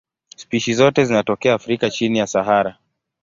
[0.35, 2.77] Spishi zote zinatokea Afrika chini ya Sahara.